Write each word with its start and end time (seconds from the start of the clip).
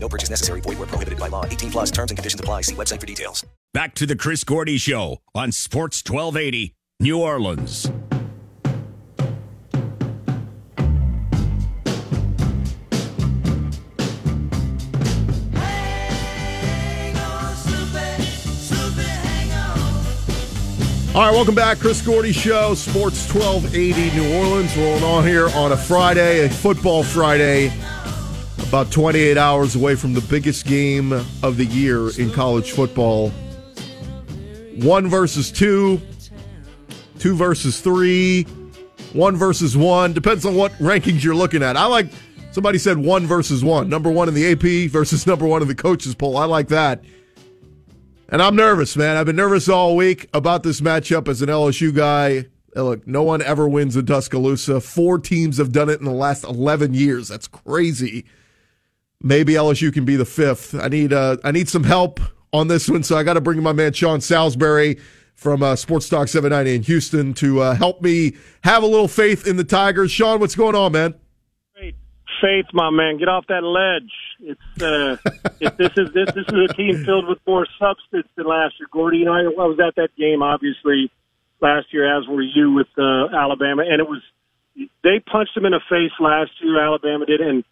No 0.00 0.08
purchase 0.08 0.30
necessary. 0.30 0.60
Void 0.60 0.78
where 0.78 0.86
prohibited 0.86 1.18
by 1.18 1.28
law. 1.28 1.44
18 1.44 1.70
plus 1.70 1.90
terms 1.90 2.10
and 2.10 2.18
conditions 2.18 2.40
apply. 2.40 2.62
See 2.62 2.74
website 2.74 3.00
for 3.00 3.06
details. 3.06 3.44
Back 3.74 3.94
to 3.96 4.06
the 4.06 4.16
Chris 4.16 4.44
Gordy 4.44 4.78
Show 4.78 5.18
on 5.34 5.52
Sports 5.52 6.02
1280, 6.08 6.74
New 7.00 7.20
Orleans. 7.20 7.90
All 21.18 21.24
right, 21.24 21.32
welcome 21.32 21.56
back. 21.56 21.78
Chris 21.78 22.00
Gordy 22.00 22.30
Show, 22.30 22.74
Sports 22.74 23.34
1280 23.34 24.16
New 24.16 24.36
Orleans. 24.38 24.76
Rolling 24.76 25.02
on 25.02 25.26
here 25.26 25.48
on 25.48 25.72
a 25.72 25.76
Friday, 25.76 26.46
a 26.46 26.48
football 26.48 27.02
Friday, 27.02 27.72
about 28.68 28.92
28 28.92 29.38
hours 29.38 29.74
away 29.74 29.94
from 29.94 30.12
the 30.12 30.20
biggest 30.20 30.66
game 30.66 31.10
of 31.42 31.56
the 31.56 31.64
year 31.64 32.10
in 32.20 32.30
college 32.30 32.72
football. 32.72 33.30
One 34.76 35.08
versus 35.08 35.50
two, 35.50 36.02
two 37.18 37.34
versus 37.34 37.80
three, 37.80 38.42
one 39.14 39.36
versus 39.36 39.74
one. 39.74 40.12
Depends 40.12 40.44
on 40.44 40.54
what 40.54 40.72
rankings 40.72 41.24
you're 41.24 41.34
looking 41.34 41.62
at. 41.62 41.78
I 41.78 41.86
like, 41.86 42.08
somebody 42.50 42.76
said 42.76 42.98
one 42.98 43.26
versus 43.26 43.64
one. 43.64 43.88
Number 43.88 44.10
one 44.10 44.28
in 44.28 44.34
the 44.34 44.52
AP 44.52 44.90
versus 44.90 45.26
number 45.26 45.46
one 45.46 45.62
in 45.62 45.68
the 45.68 45.74
coaches 45.74 46.14
poll. 46.14 46.36
I 46.36 46.44
like 46.44 46.68
that. 46.68 47.02
And 48.28 48.42
I'm 48.42 48.54
nervous, 48.54 48.98
man. 48.98 49.16
I've 49.16 49.24
been 49.24 49.36
nervous 49.36 49.70
all 49.70 49.96
week 49.96 50.28
about 50.34 50.62
this 50.62 50.82
matchup 50.82 51.26
as 51.28 51.40
an 51.40 51.48
LSU 51.48 51.94
guy. 51.94 52.44
Look, 52.76 53.06
no 53.06 53.22
one 53.22 53.40
ever 53.40 53.66
wins 53.66 53.96
in 53.96 54.04
Tuscaloosa. 54.04 54.82
Four 54.82 55.18
teams 55.18 55.56
have 55.56 55.72
done 55.72 55.88
it 55.88 56.00
in 56.00 56.04
the 56.04 56.12
last 56.12 56.44
11 56.44 56.92
years. 56.92 57.28
That's 57.28 57.48
crazy. 57.48 58.26
Maybe 59.22 59.54
LSU 59.54 59.92
can 59.92 60.04
be 60.04 60.16
the 60.16 60.24
fifth. 60.24 60.74
I 60.74 60.88
need 60.88 61.12
uh, 61.12 61.38
I 61.42 61.50
need 61.50 61.68
some 61.68 61.84
help 61.84 62.20
on 62.52 62.68
this 62.68 62.88
one, 62.88 63.02
so 63.02 63.16
I 63.16 63.24
got 63.24 63.34
to 63.34 63.40
bring 63.40 63.62
my 63.62 63.72
man 63.72 63.92
Sean 63.92 64.20
Salisbury 64.20 64.98
from 65.34 65.62
uh, 65.62 65.76
Sports 65.76 66.08
Talk 66.08 66.28
790 66.28 66.76
in 66.76 66.82
Houston 66.82 67.34
to 67.34 67.60
uh, 67.60 67.74
help 67.74 68.00
me 68.00 68.36
have 68.62 68.82
a 68.82 68.86
little 68.86 69.08
faith 69.08 69.46
in 69.46 69.56
the 69.56 69.64
Tigers. 69.64 70.10
Sean, 70.10 70.40
what's 70.40 70.54
going 70.54 70.74
on, 70.74 70.92
man? 70.92 71.14
Great 71.74 71.96
faith, 72.40 72.66
my 72.72 72.90
man. 72.90 73.18
Get 73.18 73.28
off 73.28 73.44
that 73.48 73.64
ledge. 73.64 74.10
It's 74.40 74.82
uh, 74.82 75.16
if 75.60 75.76
this 75.76 75.90
is 75.96 76.12
this 76.12 76.32
this 76.34 76.46
is 76.46 76.70
a 76.70 76.74
team 76.74 77.04
filled 77.04 77.26
with 77.26 77.38
more 77.44 77.66
substance 77.78 78.28
than 78.36 78.46
last 78.46 78.74
year, 78.78 78.88
Gordy. 78.92 79.18
You 79.18 79.24
know, 79.24 79.34
I, 79.34 79.40
I 79.40 79.66
was 79.66 79.80
at 79.84 79.96
that 79.96 80.10
game 80.16 80.42
obviously 80.42 81.10
last 81.60 81.92
year, 81.92 82.18
as 82.18 82.28
were 82.28 82.42
you 82.42 82.72
with 82.72 82.88
uh, 82.96 83.34
Alabama, 83.36 83.82
and 83.82 84.00
it 84.00 84.08
was 84.08 84.22
they 85.02 85.18
punched 85.18 85.56
them 85.56 85.66
in 85.66 85.72
the 85.72 85.80
face 85.88 86.12
last 86.20 86.52
year. 86.60 86.80
Alabama 86.80 87.26
did, 87.26 87.40
and 87.40 87.64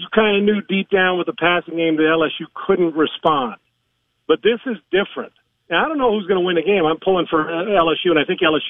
you 0.00 0.08
kind 0.16 0.40
of 0.40 0.42
knew 0.42 0.64
deep 0.64 0.88
down 0.88 1.18
with 1.20 1.28
the 1.28 1.36
passing 1.36 1.76
game 1.76 2.00
that 2.00 2.08
LSU 2.08 2.48
couldn't 2.56 2.96
respond. 2.96 3.60
But 4.26 4.40
this 4.40 4.56
is 4.64 4.80
different. 4.88 5.36
Now, 5.68 5.84
I 5.84 5.88
don't 5.88 5.98
know 5.98 6.10
who's 6.10 6.26
going 6.26 6.40
to 6.40 6.46
win 6.46 6.56
the 6.56 6.64
game. 6.64 6.88
I'm 6.88 6.98
pulling 6.98 7.26
for 7.28 7.44
LSU, 7.44 8.08
and 8.08 8.18
I 8.18 8.24
think 8.24 8.40
LSU 8.40 8.64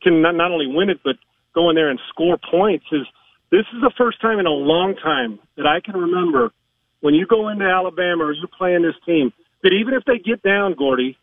can 0.00 0.22
not, 0.22 0.38
not 0.38 0.52
only 0.54 0.70
win 0.70 0.88
it, 0.88 1.00
but 1.02 1.16
go 1.54 1.70
in 1.70 1.74
there 1.74 1.90
and 1.90 1.98
score 2.08 2.38
points. 2.38 2.86
Is 2.92 3.02
this 3.50 3.66
is 3.74 3.82
the 3.82 3.90
first 3.98 4.22
time 4.22 4.38
in 4.38 4.46
a 4.46 4.54
long 4.54 4.94
time 4.94 5.40
that 5.56 5.66
I 5.66 5.80
can 5.82 5.98
remember 5.98 6.54
when 7.00 7.14
you 7.14 7.26
go 7.26 7.48
into 7.48 7.64
Alabama 7.64 8.24
or 8.24 8.32
you 8.32 8.46
play 8.56 8.74
in 8.74 8.82
this 8.82 8.94
team 9.04 9.32
that 9.62 9.74
even 9.74 9.94
if 9.94 10.04
they 10.06 10.18
get 10.22 10.40
down, 10.42 10.74
Gordy, 10.78 11.18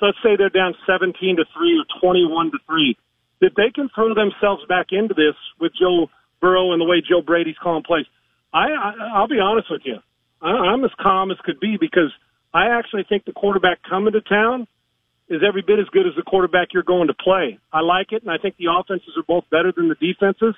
so 0.00 0.06
let's 0.06 0.18
say 0.22 0.34
they're 0.36 0.50
down 0.50 0.74
17 0.86 1.14
to 1.36 1.44
three 1.54 1.78
or 1.78 1.86
21 2.02 2.50
to 2.50 2.58
three, 2.66 2.96
that 3.40 3.54
they 3.56 3.70
can 3.70 3.88
throw 3.94 4.14
themselves 4.14 4.66
back 4.68 4.88
into 4.90 5.14
this 5.14 5.38
with 5.60 5.72
Joe 5.78 6.10
Burrow 6.40 6.72
and 6.72 6.80
the 6.80 6.84
way 6.84 7.00
Joe 7.00 7.22
Brady's 7.22 7.58
calling 7.62 7.82
plays. 7.82 8.06
I, 8.52 8.66
I 8.70 8.92
I'll 9.14 9.28
be 9.28 9.40
honest 9.40 9.68
with 9.70 9.82
you, 9.84 9.98
I, 10.40 10.48
I'm 10.48 10.84
as 10.84 10.90
calm 11.00 11.30
as 11.30 11.38
could 11.44 11.60
be 11.60 11.76
because 11.78 12.12
I 12.52 12.78
actually 12.78 13.04
think 13.08 13.24
the 13.24 13.32
quarterback 13.32 13.78
coming 13.88 14.12
to 14.12 14.20
town 14.20 14.66
is 15.28 15.42
every 15.46 15.62
bit 15.62 15.78
as 15.78 15.86
good 15.92 16.06
as 16.06 16.14
the 16.16 16.22
quarterback 16.22 16.68
you're 16.72 16.82
going 16.82 17.08
to 17.08 17.14
play. 17.14 17.58
I 17.72 17.80
like 17.80 18.12
it, 18.12 18.22
and 18.22 18.30
I 18.30 18.38
think 18.38 18.56
the 18.56 18.72
offenses 18.72 19.12
are 19.16 19.26
both 19.26 19.44
better 19.50 19.72
than 19.76 19.88
the 19.88 19.94
defenses. 20.00 20.56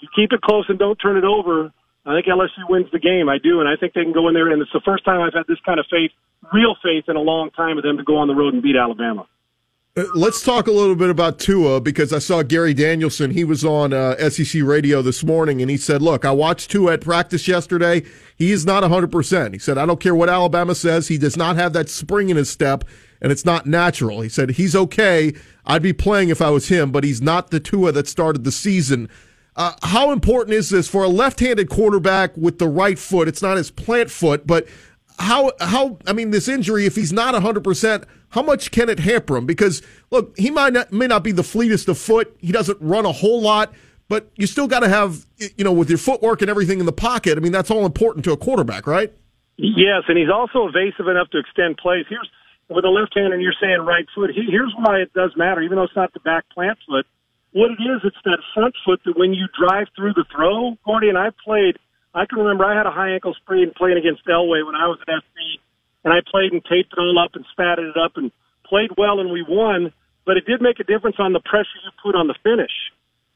You 0.00 0.08
keep 0.16 0.32
it 0.32 0.40
close 0.40 0.64
and 0.68 0.78
don't 0.78 0.96
turn 0.96 1.18
it 1.18 1.24
over. 1.24 1.72
I 2.06 2.16
think 2.16 2.26
LSU 2.26 2.64
wins 2.68 2.86
the 2.92 2.98
game. 2.98 3.28
I 3.28 3.36
do, 3.36 3.60
and 3.60 3.68
I 3.68 3.76
think 3.76 3.92
they 3.92 4.02
can 4.02 4.16
go 4.16 4.28
in 4.28 4.34
there. 4.34 4.48
And 4.48 4.62
it's 4.62 4.72
the 4.72 4.80
first 4.84 5.04
time 5.04 5.20
I've 5.20 5.36
had 5.36 5.44
this 5.46 5.60
kind 5.66 5.78
of 5.78 5.84
faith, 5.90 6.10
real 6.52 6.74
faith, 6.82 7.04
in 7.08 7.16
a 7.16 7.20
long 7.20 7.50
time 7.50 7.76
of 7.76 7.84
them 7.84 7.98
to 7.98 8.04
go 8.04 8.16
on 8.16 8.28
the 8.28 8.34
road 8.34 8.54
and 8.54 8.62
beat 8.62 8.76
Alabama. 8.76 9.28
Uh, 9.96 10.04
Let's 10.14 10.42
talk 10.42 10.68
a 10.68 10.72
little 10.72 10.94
bit 10.94 11.10
about 11.10 11.40
Tua 11.40 11.80
because 11.80 12.12
I 12.12 12.20
saw 12.20 12.42
Gary 12.42 12.74
Danielson. 12.74 13.32
He 13.32 13.42
was 13.42 13.64
on 13.64 13.92
uh, 13.92 14.30
SEC 14.30 14.62
radio 14.62 15.02
this 15.02 15.24
morning 15.24 15.60
and 15.60 15.70
he 15.70 15.76
said, 15.76 16.00
Look, 16.00 16.24
I 16.24 16.30
watched 16.30 16.70
Tua 16.70 16.92
at 16.92 17.00
practice 17.00 17.48
yesterday. 17.48 18.04
He 18.36 18.52
is 18.52 18.64
not 18.64 18.84
100%. 18.84 19.52
He 19.52 19.58
said, 19.58 19.78
I 19.78 19.86
don't 19.86 20.00
care 20.00 20.14
what 20.14 20.28
Alabama 20.28 20.76
says. 20.76 21.08
He 21.08 21.18
does 21.18 21.36
not 21.36 21.56
have 21.56 21.72
that 21.72 21.88
spring 21.88 22.30
in 22.30 22.36
his 22.36 22.48
step 22.48 22.84
and 23.20 23.32
it's 23.32 23.44
not 23.44 23.66
natural. 23.66 24.20
He 24.20 24.28
said, 24.28 24.50
He's 24.50 24.76
okay. 24.76 25.34
I'd 25.66 25.82
be 25.82 25.92
playing 25.92 26.28
if 26.28 26.40
I 26.40 26.50
was 26.50 26.68
him, 26.68 26.92
but 26.92 27.02
he's 27.02 27.20
not 27.20 27.50
the 27.50 27.60
Tua 27.60 27.90
that 27.92 28.06
started 28.06 28.44
the 28.44 28.52
season. 28.52 29.08
Uh, 29.56 29.72
how 29.82 30.12
important 30.12 30.54
is 30.54 30.70
this 30.70 30.88
for 30.88 31.02
a 31.02 31.08
left-handed 31.08 31.68
quarterback 31.68 32.36
with 32.36 32.58
the 32.58 32.68
right 32.68 32.98
foot? 32.98 33.26
It's 33.26 33.42
not 33.42 33.56
his 33.56 33.70
plant 33.70 34.10
foot, 34.10 34.46
but 34.46 34.68
how 35.20 35.52
how 35.60 35.98
I 36.06 36.12
mean 36.12 36.30
this 36.30 36.48
injury 36.48 36.86
if 36.86 36.96
he's 36.96 37.12
not 37.12 37.34
100%, 37.34 38.04
how 38.30 38.42
much 38.42 38.70
can 38.70 38.88
it 38.88 38.98
hamper 39.00 39.36
him? 39.36 39.46
Because 39.46 39.82
look, 40.10 40.36
he 40.38 40.50
might 40.50 40.72
not 40.72 40.92
may 40.92 41.06
not 41.06 41.22
be 41.22 41.32
the 41.32 41.44
fleetest 41.44 41.88
of 41.88 41.98
foot. 41.98 42.34
He 42.40 42.52
doesn't 42.52 42.78
run 42.80 43.04
a 43.06 43.12
whole 43.12 43.40
lot, 43.40 43.72
but 44.08 44.30
you 44.36 44.46
still 44.46 44.66
got 44.66 44.80
to 44.80 44.88
have 44.88 45.26
you 45.56 45.64
know 45.64 45.72
with 45.72 45.88
your 45.88 45.98
footwork 45.98 46.40
and 46.40 46.50
everything 46.50 46.80
in 46.80 46.86
the 46.86 46.92
pocket. 46.92 47.36
I 47.38 47.40
mean 47.40 47.52
that's 47.52 47.70
all 47.70 47.86
important 47.86 48.24
to 48.24 48.32
a 48.32 48.36
quarterback, 48.36 48.86
right? 48.86 49.12
Yes, 49.56 50.04
and 50.08 50.16
he's 50.16 50.30
also 50.32 50.66
evasive 50.68 51.06
enough 51.06 51.28
to 51.30 51.38
extend 51.38 51.76
plays. 51.76 52.06
Here's 52.08 52.28
with 52.70 52.84
a 52.84 52.88
left 52.88 53.14
hand, 53.14 53.32
and 53.34 53.42
you're 53.42 53.52
saying 53.60 53.80
right 53.80 54.06
foot. 54.14 54.30
he- 54.30 54.48
Here's 54.50 54.72
why 54.78 54.98
it 55.00 55.12
does 55.12 55.32
matter, 55.36 55.60
even 55.60 55.76
though 55.76 55.82
it's 55.84 55.96
not 55.96 56.12
the 56.14 56.20
back 56.20 56.44
plant 56.54 56.78
foot. 56.88 57.04
What 57.52 57.72
it 57.72 57.82
is, 57.82 58.00
it's 58.04 58.16
that 58.24 58.38
front 58.54 58.74
foot 58.86 59.00
that 59.04 59.18
when 59.18 59.34
you 59.34 59.46
drive 59.58 59.88
through 59.96 60.14
the 60.14 60.24
throw, 60.34 60.78
Gordy 60.84 61.08
and 61.08 61.18
I 61.18 61.30
played. 61.44 61.76
I 62.14 62.26
can 62.26 62.38
remember 62.38 62.64
I 62.64 62.76
had 62.76 62.86
a 62.86 62.94
high 62.94 63.14
ankle 63.14 63.34
sprain 63.38 63.70
playing 63.76 63.98
against 63.98 64.26
Elway 64.26 64.66
when 64.66 64.74
I 64.74 64.90
was 64.90 64.98
at 65.06 65.22
SC, 65.22 65.62
and 66.02 66.12
I 66.12 66.18
played 66.26 66.52
and 66.52 66.62
taped 66.66 66.90
it 66.90 66.98
all 66.98 67.18
up 67.18 67.34
and 67.34 67.46
spatted 67.54 67.86
it 67.86 67.98
up 67.98 68.16
and 68.16 68.32
played 68.66 68.90
well, 68.98 69.20
and 69.20 69.30
we 69.30 69.46
won. 69.46 69.92
But 70.26 70.36
it 70.36 70.44
did 70.46 70.60
make 70.60 70.80
a 70.80 70.84
difference 70.84 71.16
on 71.18 71.32
the 71.32 71.40
pressure 71.40 71.78
you 71.82 71.90
put 72.02 72.18
on 72.18 72.26
the 72.26 72.38
finish. 72.42 72.74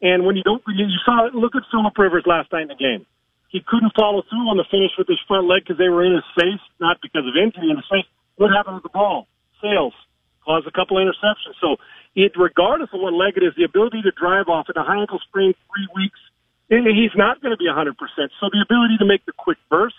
And 0.03 0.27
when 0.27 0.37
you 0.37 0.43
don't, 0.43 0.63
you 0.67 0.91
saw 1.05 1.27
it 1.27 1.35
look 1.35 1.55
at 1.55 1.63
Philip 1.71 1.97
Rivers 1.97 2.27
last 2.27 2.53
night 2.53 2.67
in 2.67 2.75
the 2.75 2.79
game. 2.79 3.07
He 3.49 3.63
couldn't 3.63 3.95
follow 3.95 4.27
through 4.27 4.51
on 4.51 4.59
the 4.59 4.67
finish 4.67 4.91
with 4.99 5.07
his 5.07 5.23
front 5.31 5.47
leg 5.47 5.63
because 5.63 5.79
they 5.79 5.89
were 5.89 6.03
in 6.03 6.19
his 6.19 6.27
face, 6.35 6.61
not 6.83 6.99
because 6.99 7.23
of 7.23 7.39
injury 7.39 7.71
in 7.71 7.79
his 7.79 7.87
face. 7.87 8.07
What 8.35 8.51
happened 8.51 8.83
with 8.83 8.91
the 8.91 8.93
ball? 8.93 9.31
Sales 9.63 9.95
caused 10.43 10.67
a 10.67 10.75
couple 10.75 10.99
of 10.99 11.07
interceptions. 11.07 11.55
So, 11.63 11.79
it 12.19 12.35
regardless 12.35 12.91
of 12.93 13.01
what 13.01 13.15
leg 13.15 13.39
it 13.39 13.47
is, 13.47 13.55
the 13.57 13.65
ability 13.65 14.03
to 14.03 14.13
drive 14.13 14.51
off 14.51 14.67
at 14.69 14.77
a 14.77 14.83
high 14.83 15.01
ankle 15.01 15.23
sprain 15.23 15.55
three 15.71 15.89
weeks, 15.95 16.19
he's 16.69 17.15
not 17.17 17.41
going 17.41 17.53
to 17.53 17.61
be 17.61 17.69
100%. 17.69 17.93
So, 18.41 18.49
the 18.53 18.65
ability 18.65 18.97
to 18.99 19.07
make 19.07 19.25
the 19.27 19.33
quick 19.37 19.59
burst, 19.71 19.97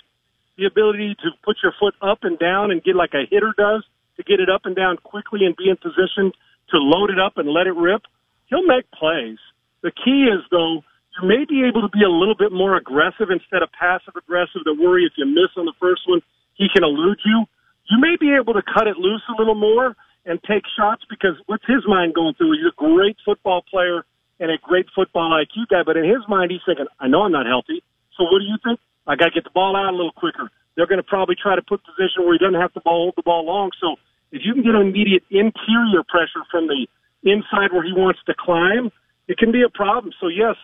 the 0.57 0.65
ability 0.65 1.15
to 1.23 1.29
put 1.43 1.57
your 1.61 1.73
foot 1.79 1.93
up 2.01 2.19
and 2.23 2.39
down 2.39 2.71
and 2.71 2.83
get 2.83 2.95
like 2.95 3.13
a 3.13 3.25
hitter 3.29 3.53
does, 3.57 3.83
to 4.17 4.23
get 4.23 4.39
it 4.39 4.49
up 4.49 4.65
and 4.65 4.75
down 4.75 4.97
quickly 5.03 5.45
and 5.45 5.55
be 5.55 5.69
in 5.69 5.77
position 5.77 6.31
to 6.71 6.77
load 6.77 7.09
it 7.11 7.19
up 7.19 7.37
and 7.37 7.49
let 7.49 7.67
it 7.67 7.75
rip, 7.75 8.01
he'll 8.47 8.65
make 8.65 8.89
plays. 8.91 9.37
The 9.83 9.91
key 9.91 10.25
is, 10.31 10.41
though, 10.49 10.81
you 11.21 11.27
may 11.27 11.45
be 11.47 11.63
able 11.63 11.81
to 11.81 11.91
be 11.91 12.03
a 12.03 12.09
little 12.09 12.35
bit 12.35 12.51
more 12.51 12.75
aggressive 12.75 13.29
instead 13.29 13.61
of 13.61 13.69
passive 13.71 14.15
aggressive 14.15 14.63
to 14.65 14.73
worry 14.73 15.05
if 15.05 15.13
you 15.17 15.25
miss 15.25 15.53
on 15.55 15.65
the 15.65 15.77
first 15.79 16.01
one, 16.07 16.21
he 16.55 16.67
can 16.73 16.83
elude 16.83 17.19
you. 17.23 17.45
You 17.91 17.99
may 17.99 18.17
be 18.19 18.33
able 18.33 18.53
to 18.53 18.63
cut 18.63 18.87
it 18.87 18.97
loose 18.97 19.21
a 19.29 19.37
little 19.37 19.55
more 19.55 19.95
and 20.25 20.41
take 20.43 20.63
shots 20.75 21.03
because 21.09 21.37
what's 21.45 21.63
his 21.67 21.85
mind 21.87 22.15
going 22.15 22.33
through? 22.33 22.57
He's 22.57 22.65
a 22.65 22.75
great 22.75 23.15
football 23.23 23.61
player 23.69 24.03
and 24.39 24.51
a 24.51 24.57
great 24.61 24.87
football 24.93 25.31
IQ 25.31 25.67
guy, 25.69 25.83
but 25.85 25.97
in 25.97 26.03
his 26.03 26.23
mind, 26.27 26.51
he's 26.51 26.61
thinking, 26.65 26.87
I 26.99 27.07
know 27.07 27.23
I'm 27.23 27.31
not 27.31 27.45
healthy. 27.45 27.83
So 28.17 28.23
what 28.23 28.39
do 28.39 28.45
you 28.45 28.57
think? 28.63 28.79
I 29.07 29.15
got 29.15 29.31
to 29.31 29.31
get 29.31 29.43
the 29.43 29.53
ball 29.53 29.75
out 29.75 29.93
a 29.93 29.95
little 29.95 30.11
quicker. 30.11 30.49
They're 30.75 30.87
going 30.87 30.99
to 30.99 31.07
probably 31.07 31.35
try 31.35 31.55
to 31.55 31.61
put 31.61 31.79
position 31.85 32.25
where 32.25 32.33
he 32.33 32.39
doesn't 32.39 32.59
have 32.59 32.73
to 32.73 32.81
ball, 32.81 33.07
hold 33.07 33.15
the 33.15 33.23
ball 33.23 33.45
long. 33.45 33.71
So 33.79 33.95
if 34.31 34.41
you 34.43 34.53
can 34.53 34.63
get 34.63 34.75
immediate 34.75 35.23
interior 35.31 36.03
pressure 36.07 36.43
from 36.51 36.67
the 36.67 36.87
inside 37.23 37.71
where 37.71 37.83
he 37.83 37.93
wants 37.95 38.19
to 38.27 38.35
climb, 38.37 38.91
it 39.27 39.37
can 39.37 39.51
be 39.51 39.63
a 39.63 39.71
problem. 39.71 40.11
So 40.19 40.27
yes, 40.27 40.55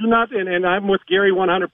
do 0.00 0.08
not, 0.08 0.34
and, 0.34 0.48
and 0.48 0.66
I'm 0.66 0.88
with 0.88 1.00
Gary 1.08 1.30
100%. 1.30 1.68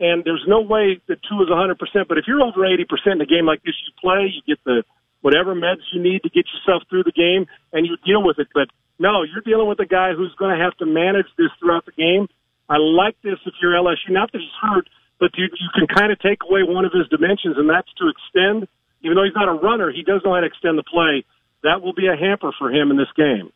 And 0.00 0.22
there's 0.24 0.44
no 0.46 0.60
way 0.60 1.00
that 1.08 1.18
Tua 1.26 1.42
is 1.42 1.50
100%. 1.50 1.74
But 2.08 2.18
if 2.18 2.24
you're 2.26 2.42
over 2.42 2.62
80% 2.62 2.86
in 3.06 3.20
a 3.20 3.26
game 3.26 3.46
like 3.46 3.62
this, 3.62 3.74
you 3.82 3.92
play, 4.00 4.30
you 4.30 4.42
get 4.46 4.62
the 4.64 4.82
whatever 5.20 5.54
meds 5.54 5.82
you 5.92 6.00
need 6.00 6.22
to 6.22 6.30
get 6.30 6.46
yourself 6.54 6.82
through 6.88 7.02
the 7.02 7.12
game, 7.12 7.46
and 7.72 7.86
you 7.86 7.96
deal 8.06 8.22
with 8.22 8.38
it. 8.38 8.46
But 8.54 8.68
no, 8.98 9.22
you're 9.22 9.42
dealing 9.44 9.68
with 9.68 9.80
a 9.80 9.86
guy 9.86 10.12
who's 10.14 10.34
going 10.38 10.56
to 10.56 10.62
have 10.62 10.76
to 10.78 10.86
manage 10.86 11.26
this 11.36 11.50
throughout 11.58 11.86
the 11.86 11.92
game. 11.92 12.28
I 12.68 12.76
like 12.76 13.16
this 13.22 13.38
if 13.46 13.54
you're 13.62 13.72
LSU. 13.72 14.10
Not 14.10 14.32
that 14.32 14.40
he's 14.40 14.58
hurt, 14.60 14.88
but 15.18 15.30
you, 15.36 15.44
you 15.44 15.70
can 15.74 15.86
kind 15.86 16.12
of 16.12 16.18
take 16.20 16.38
away 16.48 16.62
one 16.62 16.84
of 16.84 16.92
his 16.92 17.08
dimensions, 17.08 17.56
and 17.56 17.68
that's 17.68 17.88
to 17.98 18.10
extend. 18.10 18.68
Even 19.02 19.16
though 19.16 19.24
he's 19.24 19.36
not 19.36 19.48
a 19.48 19.54
runner, 19.54 19.92
he 19.92 20.02
does 20.02 20.20
know 20.24 20.34
how 20.34 20.40
to 20.40 20.46
extend 20.46 20.76
the 20.76 20.82
play. 20.82 21.24
That 21.62 21.82
will 21.82 21.94
be 21.94 22.08
a 22.08 22.16
hamper 22.16 22.50
for 22.58 22.70
him 22.70 22.90
in 22.90 22.96
this 22.96 23.10
game 23.16 23.50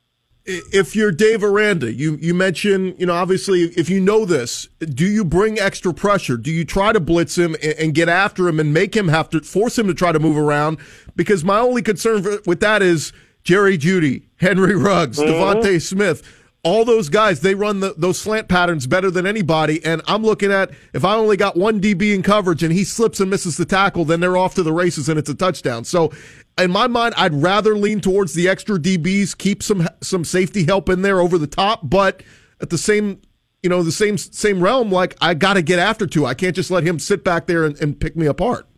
if 0.45 0.97
you're 0.97 1.13
Dave 1.13 1.45
Aranda, 1.45 1.93
you 1.93 2.17
you 2.21 2.35
mentioned, 2.35 2.97
you 2.99 3.07
know, 3.07 3.15
obviously, 3.15 3.63
if 3.63 3.89
you 3.89 4.01
know 4.01 4.25
this, 4.25 4.67
do 4.81 5.07
you 5.07 5.25
bring 5.25 5.59
extra 5.59 5.95
pressure? 5.95 6.37
Do 6.37 6.51
you 6.51 6.65
try 6.65 6.93
to 6.93 6.99
blitz 6.99 7.39
him 7.39 7.55
and, 7.63 7.75
and, 7.75 7.95
get 7.95 8.09
after 8.09 8.49
him 8.49 8.59
and 8.59 8.75
make 8.75 8.97
him 8.97 9.09
have 9.09 9.31
to 9.31 9.41
force 9.41 9.79
him 9.79 9.87
to 9.87 9.95
try 9.95 10.11
to 10.11 10.19
move 10.19 10.37
around? 10.37 10.79
Because 11.15 11.45
my 11.45 11.59
only 11.61 11.83
concern 11.83 12.23
for, 12.23 12.41
with 12.45 12.61
that 12.61 12.83
is 12.83 13.13
Jerry 13.45 13.79
Jeudy, 13.79 14.25
Henry 14.37 14.77
Ruggs, 14.77 15.19
mm-hmm. 15.19 15.31
DeVonta 15.31 15.81
Smith 15.81 16.39
all 16.65 16.85
those 16.85 17.09
guys, 17.09 17.41
they 17.41 17.55
run 17.55 17.81
the, 17.81 17.95
those 17.97 18.21
slant 18.21 18.49
patterns 18.49 18.87
better 18.87 19.11
than 19.11 19.27
anybody. 19.27 19.85
And 19.85 20.01
I'm 20.07 20.23
looking 20.23 20.53
at 20.53 20.71
if 20.93 21.05
I 21.05 21.15
only 21.15 21.37
got 21.37 21.57
one 21.57 21.81
DB 21.81 22.15
in 22.15 22.23
coverage 22.23 22.63
and 22.63 22.73
he 22.73 22.85
slips 22.85 23.19
and 23.19 23.29
misses 23.29 23.57
the 23.57 23.65
tackle, 23.65 24.05
then 24.05 24.21
they're 24.21 24.37
off 24.37 24.55
to 24.55 24.63
the 24.63 24.73
races 24.73 25.09
and 25.09 25.19
it's 25.19 25.29
a 25.29 25.35
touchdown. 25.35 25.85
So 25.85 26.13
in 26.59 26.71
my 26.71 26.87
mind, 26.87 27.15
I'd 27.17 27.35
rather 27.35 27.77
lean 27.77 28.01
towards 28.01 28.35
the 28.35 28.49
extra 28.49 28.79
DBs, 28.79 29.37
keep 29.37 29.63
some 29.63 29.89
some 30.01 30.25
safety 30.25 30.65
help 30.65 30.89
in 30.89 31.03
there 31.03 31.21
over 31.21 31.37
the 31.37 31.47
top, 31.47 31.81
but 31.83 32.23
at 32.61 32.71
the 32.71 32.79
same 32.79 33.21
you 33.63 33.71
know 33.71 33.83
the 33.83 33.93
same 33.93 34.17
same 34.19 34.63
realm, 34.63 34.91
like 34.91 35.17
I 35.21 35.35
got 35.35 35.55
to 35.55 35.63
get 35.63 35.79
after 35.79 36.07
Tua. 36.07 36.29
I 36.29 36.35
can't 36.35 36.55
just 36.55 36.71
let 36.71 36.85
him 36.85 36.99
sit 36.99 37.25
back 37.25 37.47
there 37.47 37.65
and, 37.65 37.81
and 37.81 37.99
pick 37.99 38.17
me 38.17 38.27
apart. 38.27 38.69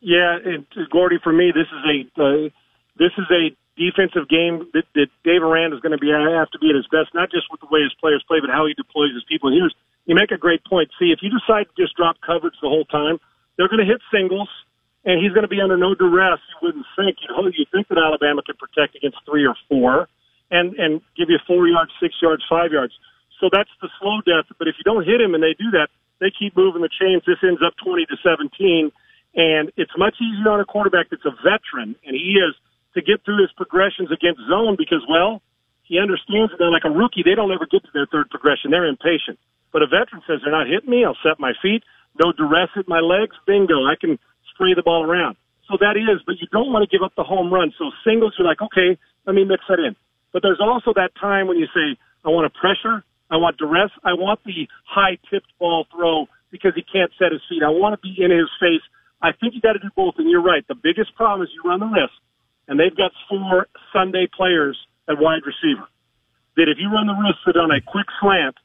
Yeah, 0.00 0.38
and 0.42 0.66
Gordy, 0.90 1.18
for 1.22 1.32
me, 1.32 1.52
this 1.54 1.66
is 1.66 1.84
a 1.84 2.22
uh, 2.22 2.48
this 2.98 3.12
is 3.18 3.26
a 3.30 3.56
defensive 3.76 4.28
game 4.28 4.66
that, 4.72 4.88
that 4.96 5.08
Dave 5.22 5.44
Aranda 5.44 5.76
is 5.76 5.82
going 5.84 5.94
to 5.94 6.00
be 6.00 6.10
have 6.10 6.50
to 6.50 6.58
be 6.58 6.72
at 6.72 6.76
his 6.76 6.88
best, 6.88 7.12
not 7.12 7.30
just 7.30 7.46
with 7.52 7.60
the 7.60 7.70
way 7.70 7.84
his 7.84 7.94
players 8.00 8.24
play, 8.26 8.40
but 8.40 8.50
how 8.50 8.66
he 8.66 8.74
deploys 8.74 9.12
his 9.12 9.24
people. 9.28 9.52
Here's 9.52 9.72
you 10.08 10.14
make 10.14 10.30
a 10.30 10.38
great 10.38 10.64
point. 10.64 10.88
See, 10.98 11.10
if 11.10 11.20
you 11.20 11.30
decide 11.34 11.66
to 11.68 11.74
just 11.76 11.94
drop 11.98 12.16
coverage 12.22 12.54
the 12.62 12.70
whole 12.70 12.86
time, 12.86 13.18
they're 13.56 13.68
going 13.68 13.82
to 13.82 13.88
hit 13.88 14.00
singles, 14.08 14.48
and 15.04 15.18
he's 15.18 15.34
going 15.34 15.44
to 15.44 15.50
be 15.50 15.60
under 15.60 15.76
no 15.76 15.94
duress. 15.94 16.40
You 16.50 16.56
wouldn't 16.62 16.86
think 16.96 17.18
you 17.20 17.28
know 17.28 17.46
you 17.46 17.66
think 17.70 17.88
that 17.88 17.98
Alabama 17.98 18.42
could 18.46 18.58
protect 18.58 18.96
against 18.96 19.18
three 19.28 19.44
or 19.44 19.54
four, 19.68 20.08
and 20.50 20.74
and 20.78 21.04
give 21.18 21.28
you 21.28 21.38
four 21.46 21.68
yards, 21.68 21.92
six 22.00 22.14
yards, 22.22 22.42
five 22.48 22.72
yards. 22.72 22.94
So 23.40 23.50
that's 23.52 23.70
the 23.82 23.90
slow 24.00 24.24
death. 24.24 24.48
But 24.58 24.68
if 24.68 24.80
you 24.80 24.84
don't 24.84 25.04
hit 25.04 25.20
him 25.20 25.34
and 25.36 25.42
they 25.42 25.52
do 25.58 25.70
that, 25.76 25.92
they 26.20 26.32
keep 26.32 26.56
moving 26.56 26.80
the 26.80 26.88
chains. 26.88 27.22
This 27.26 27.42
ends 27.44 27.60
up 27.60 27.74
twenty 27.82 28.06
to 28.06 28.16
seventeen. 28.24 28.90
And 29.36 29.70
it's 29.76 29.92
much 29.98 30.16
easier 30.16 30.48
on 30.48 30.60
a 30.60 30.64
quarterback 30.64 31.10
that's 31.10 31.26
a 31.28 31.34
veteran, 31.44 31.92
and 32.06 32.16
he 32.16 32.40
is 32.40 32.56
to 32.96 33.04
get 33.04 33.22
through 33.24 33.44
his 33.44 33.52
progressions 33.52 34.08
against 34.08 34.40
zone 34.48 34.74
because, 34.80 35.04
well, 35.04 35.44
he 35.84 36.00
understands 36.00 36.50
that 36.56 36.72
like 36.72 36.88
a 36.88 36.90
rookie. 36.90 37.22
They 37.22 37.36
don't 37.36 37.52
ever 37.52 37.68
get 37.68 37.84
to 37.84 37.92
their 37.92 38.08
third 38.10 38.32
progression. 38.32 38.72
They're 38.72 38.88
impatient. 38.88 39.38
But 39.70 39.84
a 39.84 39.86
veteran 39.86 40.24
says 40.26 40.40
they're 40.42 40.50
not 40.50 40.66
hitting 40.66 40.88
me. 40.88 41.04
I'll 41.04 41.20
set 41.22 41.38
my 41.38 41.52
feet. 41.60 41.84
No 42.16 42.32
duress 42.32 42.72
at 42.74 42.88
my 42.88 43.04
legs. 43.04 43.36
Bingo. 43.46 43.84
I 43.84 43.94
can 44.00 44.18
spray 44.50 44.72
the 44.72 44.82
ball 44.82 45.04
around. 45.04 45.36
So 45.68 45.76
that 45.78 45.98
is, 45.98 46.22
but 46.24 46.40
you 46.40 46.46
don't 46.50 46.72
want 46.72 46.88
to 46.88 46.90
give 46.90 47.04
up 47.04 47.12
the 47.16 47.26
home 47.26 47.52
run. 47.52 47.74
So 47.76 47.90
singles, 48.06 48.34
you're 48.38 48.46
like, 48.46 48.62
okay, 48.62 48.96
let 49.26 49.34
me 49.34 49.44
mix 49.44 49.62
that 49.68 49.78
in. 49.78 49.94
But 50.32 50.42
there's 50.42 50.62
also 50.62 50.94
that 50.94 51.10
time 51.20 51.46
when 51.46 51.58
you 51.58 51.66
say, 51.74 51.98
I 52.24 52.30
want 52.30 52.50
to 52.50 52.54
pressure. 52.54 53.04
I 53.30 53.36
want 53.36 53.58
duress. 53.58 53.90
I 54.04 54.14
want 54.14 54.40
the 54.46 54.70
high 54.86 55.18
tipped 55.28 55.50
ball 55.58 55.86
throw 55.90 56.26
because 56.50 56.72
he 56.74 56.82
can't 56.82 57.10
set 57.18 57.32
his 57.34 57.42
feet. 57.50 57.62
I 57.66 57.70
want 57.70 57.98
to 57.98 58.00
be 58.00 58.14
in 58.22 58.30
his 58.30 58.48
face. 58.62 58.82
I 59.20 59.32
think 59.34 59.54
you 59.54 59.60
got 59.60 59.74
to 59.74 59.82
do 59.82 59.90
both. 59.94 60.14
And 60.18 60.30
you're 60.30 60.42
right. 60.42 60.64
The 60.66 60.78
biggest 60.78 61.14
problem 61.16 61.42
is 61.42 61.50
you 61.52 61.68
run 61.68 61.80
the 61.80 61.90
risk 61.90 62.14
and 62.68 62.78
they've 62.78 62.96
got 62.96 63.12
four 63.28 63.66
Sunday 63.92 64.26
players 64.26 64.76
at 65.08 65.18
wide 65.18 65.42
receiver. 65.46 65.86
That 66.56 66.68
if 66.68 66.78
you 66.78 66.90
run 66.90 67.06
the 67.06 67.14
risk 67.14 67.38
that 67.46 67.56
on 67.56 67.70
a 67.70 67.80
quick 67.80 68.06
slant, 68.20 68.56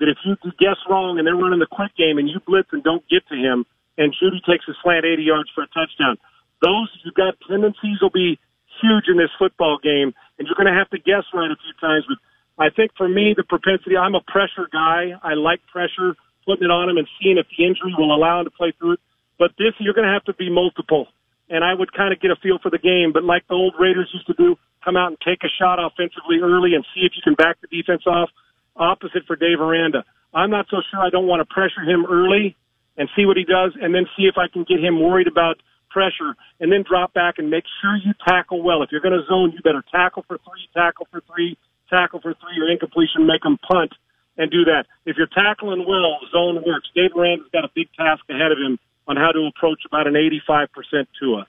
that 0.00 0.08
if 0.08 0.18
you 0.24 0.36
guess 0.58 0.76
wrong 0.90 1.18
and 1.18 1.26
they're 1.26 1.36
running 1.38 1.60
the 1.60 1.70
quick 1.70 1.96
game 1.96 2.18
and 2.18 2.28
you 2.28 2.40
blitz 2.44 2.68
and 2.72 2.84
don't 2.84 3.06
get 3.08 3.24
to 3.28 3.36
him, 3.36 3.64
and 3.96 4.12
Jeudy 4.12 4.44
takes 4.44 4.68
a 4.68 4.74
slant 4.82 5.06
80 5.06 5.22
yards 5.22 5.48
for 5.54 5.64
a 5.64 5.70
touchdown, 5.72 6.20
those 6.60 6.92
you've 7.04 7.16
got 7.16 7.34
tendencies 7.48 8.00
will 8.00 8.12
be 8.12 8.38
huge 8.82 9.08
in 9.08 9.16
this 9.16 9.32
football 9.38 9.78
game, 9.80 10.12
and 10.36 10.44
you're 10.44 10.58
going 10.58 10.68
to 10.68 10.76
have 10.76 10.90
to 10.90 10.98
guess 10.98 11.24
right 11.32 11.48
a 11.48 11.56
few 11.56 11.74
times. 11.80 12.04
But 12.04 12.20
I 12.60 12.68
think 12.68 12.92
for 12.96 13.08
me, 13.08 13.32
the 13.36 13.44
propensity, 13.44 13.96
I'm 13.96 14.14
a 14.14 14.20
pressure 14.20 14.68
guy. 14.68 15.16
I 15.22 15.32
like 15.32 15.60
pressure, 15.72 16.16
putting 16.44 16.64
it 16.64 16.72
on 16.72 16.88
him 16.88 16.96
and 16.96 17.08
seeing 17.20 17.38
if 17.38 17.46
the 17.56 17.64
injury 17.64 17.94
will 17.96 18.14
allow 18.14 18.40
him 18.40 18.46
to 18.46 18.52
play 18.52 18.72
through 18.76 19.00
it. 19.00 19.00
But 19.38 19.52
this, 19.56 19.72
you're 19.80 19.94
going 19.94 20.08
to 20.08 20.12
have 20.12 20.24
to 20.24 20.34
be 20.34 20.48
multiple 20.48 21.08
and 21.48 21.64
I 21.64 21.74
would 21.74 21.92
kind 21.92 22.12
of 22.12 22.20
get 22.20 22.30
a 22.30 22.36
feel 22.36 22.58
for 22.62 22.70
the 22.70 22.78
game. 22.78 23.12
But 23.12 23.24
like 23.24 23.46
the 23.48 23.54
old 23.54 23.74
Raiders 23.78 24.10
used 24.12 24.26
to 24.26 24.34
do, 24.34 24.56
come 24.84 24.96
out 24.96 25.08
and 25.08 25.18
take 25.20 25.42
a 25.44 25.50
shot 25.60 25.78
offensively 25.78 26.38
early 26.42 26.74
and 26.74 26.84
see 26.94 27.02
if 27.02 27.12
you 27.14 27.22
can 27.22 27.34
back 27.34 27.58
the 27.60 27.68
defense 27.68 28.02
off. 28.06 28.30
Opposite 28.76 29.24
for 29.26 29.36
Dave 29.36 29.60
Aranda. 29.60 30.04
I'm 30.34 30.50
not 30.50 30.66
so 30.70 30.78
sure 30.90 31.00
I 31.00 31.10
don't 31.10 31.26
want 31.26 31.40
to 31.40 31.48
pressure 31.48 31.80
him 31.80 32.04
early 32.04 32.56
and 32.96 33.08
see 33.16 33.26
what 33.26 33.36
he 33.36 33.44
does, 33.44 33.76
and 33.80 33.94
then 33.94 34.06
see 34.16 34.24
if 34.24 34.36
I 34.36 34.48
can 34.48 34.64
get 34.64 34.80
him 34.80 35.00
worried 35.00 35.28
about 35.28 35.60
pressure, 35.90 36.36
and 36.60 36.72
then 36.72 36.84
drop 36.84 37.12
back 37.12 37.36
and 37.38 37.50
make 37.50 37.64
sure 37.80 37.96
you 37.96 38.12
tackle 38.26 38.62
well. 38.62 38.82
If 38.82 38.88
you're 38.90 39.04
going 39.04 39.16
to 39.16 39.24
zone, 39.28 39.52
you 39.52 39.60
better 39.60 39.84
tackle 39.92 40.24
for 40.26 40.38
three, 40.38 40.64
tackle 40.72 41.06
for 41.10 41.20
three, 41.28 41.56
tackle 41.88 42.20
for 42.20 42.32
three, 42.34 42.56
or 42.60 42.68
incompletion, 42.68 43.26
make 43.26 43.42
them 43.42 43.58
punt 43.60 43.92
and 44.36 44.50
do 44.50 44.64
that. 44.64 44.84
If 45.04 45.16
you're 45.16 45.30
tackling 45.32 45.84
well, 45.88 46.20
zone 46.32 46.62
works. 46.66 46.88
Dave 46.94 47.16
Aranda's 47.16 47.48
got 47.52 47.64
a 47.64 47.72
big 47.74 47.88
task 47.96 48.24
ahead 48.28 48.52
of 48.52 48.58
him 48.58 48.78
on 49.06 49.16
how 49.16 49.32
to 49.32 49.46
approach 49.46 49.80
about 49.86 50.06
an 50.06 50.14
85% 50.14 50.68
Tua. 51.18 51.46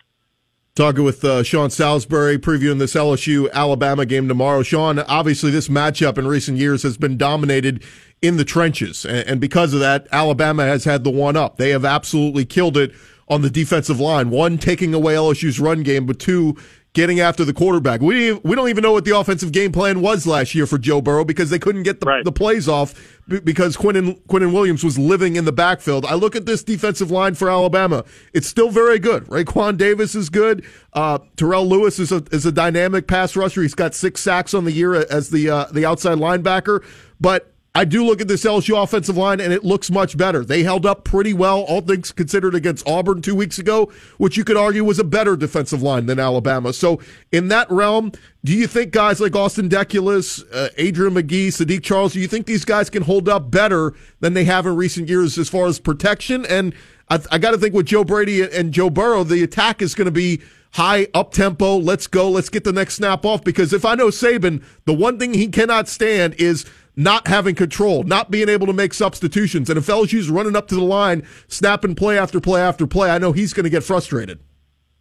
Talking 0.75 1.03
with 1.03 1.25
uh, 1.25 1.41
Sean 1.41 1.71
Salisbury, 1.71 2.37
previewing 2.37 2.77
this 2.77 2.93
LSU 2.93 3.51
Alabama 3.51 4.05
game 4.05 4.27
tomorrow. 4.27 4.61
Sean, 4.61 4.99
obviously, 4.99 5.49
this 5.49 5.69
matchup 5.69 6.19
in 6.19 6.27
recent 6.27 6.59
years 6.59 6.83
has 6.83 6.97
been 6.97 7.17
dominated 7.17 7.83
in 8.21 8.37
the 8.37 8.45
trenches. 8.45 9.03
And, 9.03 9.27
and 9.27 9.41
because 9.41 9.73
of 9.73 9.79
that, 9.79 10.07
Alabama 10.11 10.65
has 10.65 10.83
had 10.83 11.03
the 11.03 11.09
one 11.09 11.35
up. 11.35 11.57
They 11.57 11.71
have 11.71 11.83
absolutely 11.83 12.45
killed 12.45 12.77
it 12.77 12.93
on 13.27 13.41
the 13.41 13.49
defensive 13.49 13.99
line. 13.99 14.29
One, 14.29 14.59
taking 14.59 14.93
away 14.93 15.15
LSU's 15.15 15.59
run 15.59 15.81
game, 15.81 16.05
but 16.05 16.19
two, 16.19 16.55
getting 16.97 17.19
after 17.19 17.45
the 17.45 17.53
quarterback. 17.53 18.01
We 18.01 18.33
we 18.33 18.55
don't 18.55 18.69
even 18.69 18.81
know 18.81 18.91
what 18.91 19.05
the 19.05 19.15
offensive 19.15 19.51
game 19.51 19.71
plan 19.71 20.01
was 20.01 20.25
last 20.25 20.55
year 20.55 20.65
for 20.65 20.79
Joe 20.79 20.99
Burrow 20.99 21.23
because 21.23 21.51
they 21.51 21.59
couldn't 21.59 21.83
get 21.83 21.99
the, 21.99 22.07
right. 22.07 22.25
the 22.25 22.31
plays 22.31 22.67
off 22.67 22.95
because 23.27 23.77
Quinnen 23.77 24.19
Quinnen 24.23 24.51
Williams 24.51 24.83
was 24.83 24.97
living 24.97 25.35
in 25.35 25.45
the 25.45 25.51
backfield. 25.51 26.07
I 26.07 26.15
look 26.15 26.35
at 26.35 26.47
this 26.47 26.63
defensive 26.63 27.11
line 27.11 27.35
for 27.35 27.51
Alabama; 27.51 28.03
it's 28.33 28.47
still 28.47 28.71
very 28.71 28.97
good. 28.97 29.25
Raekwon 29.25 29.77
Davis 29.77 30.15
is 30.15 30.29
good. 30.29 30.65
Uh, 30.91 31.19
Terrell 31.35 31.67
Lewis 31.67 31.99
is 31.99 32.11
a 32.11 32.23
is 32.31 32.47
a 32.47 32.51
dynamic 32.51 33.07
pass 33.07 33.35
rusher. 33.35 33.61
He's 33.61 33.75
got 33.75 33.93
six 33.93 34.19
sacks 34.21 34.55
on 34.55 34.65
the 34.65 34.71
year 34.71 34.95
as 34.95 35.29
the 35.29 35.51
uh, 35.51 35.65
the 35.65 35.85
outside 35.85 36.17
linebacker, 36.17 36.83
but 37.21 37.53
I 37.77 37.85
do 37.85 38.03
look 38.03 38.21
at 38.21 38.27
this 38.27 38.43
LSU 38.43 38.81
offensive 38.81 39.17
line 39.17 39.39
and 39.39 39.53
it 39.53 39.63
looks 39.63 39.91
much 39.91 40.17
better. 40.17 40.43
They 40.43 40.63
held 40.63 40.83
up 40.83 41.03
pretty 41.03 41.31
well, 41.31 41.59
all 41.61 41.81
things 41.81 42.11
considered, 42.11 42.55
against 42.55 42.87
Auburn 42.87 43.21
two 43.21 43.35
weeks 43.35 43.59
ago, 43.59 43.91
which 44.17 44.35
you 44.35 44.43
could 44.43 44.57
argue 44.57 44.83
was 44.83 44.97
a 44.97 45.03
better 45.03 45.35
defensive 45.35 45.83
line 45.83 46.07
than 46.07 46.19
Alabama. 46.19 46.73
So, 46.73 46.99
in 47.31 47.49
that 47.49 47.69
realm, 47.69 48.13
do 48.43 48.51
you 48.51 48.65
think 48.65 48.93
guys 48.93 49.21
like 49.21 49.35
Austin 49.35 49.69
Deculus, 49.69 50.43
uh, 50.51 50.69
Adrian 50.77 51.13
Magee, 51.13 51.49
Saahdiq 51.49 51.83
Charles, 51.83 52.13
do 52.13 52.19
you 52.19 52.27
think 52.27 52.47
these 52.47 52.65
guys 52.65 52.89
can 52.89 53.03
hold 53.03 53.29
up 53.29 53.51
better 53.51 53.93
than 54.21 54.33
they 54.33 54.45
have 54.45 54.65
in 54.65 54.75
recent 54.75 55.07
years 55.07 55.37
as 55.37 55.47
far 55.47 55.67
as 55.67 55.79
protection? 55.79 56.47
And 56.47 56.73
I, 57.11 57.19
I 57.31 57.37
got 57.37 57.51
to 57.51 57.59
think 57.59 57.75
with 57.75 57.85
Joe 57.85 58.03
Brady 58.03 58.41
and 58.41 58.71
Joe 58.71 58.89
Burrow, 58.89 59.23
the 59.23 59.43
attack 59.43 59.83
is 59.83 59.93
going 59.93 60.05
to 60.05 60.11
be 60.11 60.41
high 60.71 61.07
up 61.13 61.31
tempo. 61.31 61.77
Let's 61.77 62.07
go. 62.07 62.27
Let's 62.27 62.49
get 62.49 62.63
the 62.63 62.73
next 62.73 62.95
snap 62.95 63.23
off. 63.23 63.43
Because 63.43 63.71
if 63.71 63.85
I 63.85 63.93
know 63.93 64.07
Saban, 64.07 64.63
the 64.85 64.93
one 64.93 65.19
thing 65.19 65.35
he 65.35 65.47
cannot 65.47 65.87
stand 65.87 66.33
is 66.39 66.65
not 66.97 67.27
having 67.27 67.55
control, 67.55 68.03
not 68.03 68.31
being 68.31 68.49
able 68.49 68.65
to 68.67 68.73
make 68.73 68.93
substitutions. 68.93 69.69
And 69.69 69.77
if 69.77 69.85
LSU's 69.85 70.29
running 70.29 70.55
up 70.55 70.67
to 70.69 70.75
the 70.75 70.83
line, 70.83 71.25
snapping 71.47 71.95
play 71.95 72.17
after 72.17 72.41
play 72.41 72.59
after 72.59 72.87
play, 72.87 73.11
I 73.11 73.19
know 73.19 73.31
he's 73.31 73.53
going 73.53 73.63
to 73.65 73.69
get 73.69 73.83
frustrated. 73.83 74.39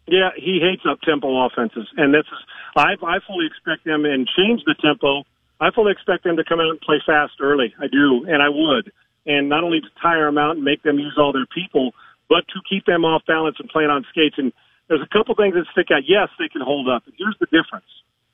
Yeah, 0.07 0.29
he 0.37 0.61
hates 0.61 0.83
up 0.89 1.01
tempo 1.01 1.45
offenses, 1.45 1.89
and 1.97 2.13
this 2.13 2.23
is 2.23 2.39
I 2.77 2.93
I 3.03 3.17
fully 3.27 3.45
expect 3.45 3.83
them 3.83 4.05
and 4.05 4.29
change 4.37 4.61
the 4.65 4.75
tempo. 4.79 5.23
I 5.59 5.71
fully 5.71 5.91
expect 5.91 6.23
them 6.23 6.37
to 6.37 6.45
come 6.45 6.61
out 6.61 6.69
and 6.69 6.79
play 6.79 7.01
fast 7.05 7.33
early. 7.41 7.73
I 7.81 7.87
do, 7.87 8.23
and 8.29 8.41
I 8.41 8.47
would, 8.47 8.93
and 9.25 9.49
not 9.49 9.65
only 9.65 9.81
to 9.81 9.87
tire 9.99 10.27
them 10.27 10.37
out 10.37 10.55
and 10.55 10.63
make 10.63 10.83
them 10.83 10.97
use 10.99 11.17
all 11.17 11.33
their 11.33 11.49
people, 11.51 11.91
but 12.29 12.47
to 12.53 12.61
keep 12.69 12.85
them 12.85 13.03
off 13.03 13.23
balance 13.27 13.57
and 13.59 13.67
playing 13.67 13.89
on 13.89 14.05
skates. 14.09 14.35
And 14.37 14.53
there's 14.87 15.01
a 15.01 15.11
couple 15.11 15.35
things 15.35 15.55
that 15.55 15.65
stick 15.73 15.91
out. 15.91 16.03
Yes, 16.07 16.29
they 16.39 16.47
can 16.47 16.61
hold 16.61 16.87
up. 16.87 17.03
Here's 17.17 17.35
the 17.41 17.47
difference: 17.51 17.89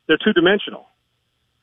they're 0.06 0.22
two 0.22 0.34
dimensional. 0.34 0.86